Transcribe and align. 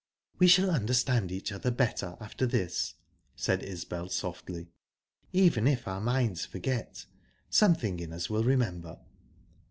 "We 0.39 0.47
shall 0.47 0.71
understand 0.71 1.31
each 1.31 1.51
other 1.51 1.69
better 1.69 2.17
after 2.19 2.47
this," 2.47 2.95
said 3.35 3.61
Isbel, 3.61 4.09
softly. 4.09 4.71
"Even 5.31 5.67
if 5.67 5.87
our 5.87 6.01
minds 6.01 6.43
forget, 6.43 7.05
something 7.51 7.99
in 7.99 8.11
us 8.11 8.27
will 8.27 8.43
remember." 8.43 8.97